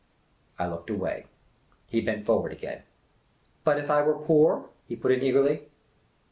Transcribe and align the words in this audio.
I 0.57 0.65
looked 0.65 0.89
away. 0.89 1.27
He 1.85 2.01
bent 2.01 2.25
forward 2.25 2.51
again." 2.51 2.81
But 3.63 3.77
if 3.77 3.91
I 3.91 4.01
were 4.01 4.15
poor?" 4.17 4.67
he 4.87 4.95
put 4.95 5.11
in 5.11 5.21
eagerly. 5.21 5.67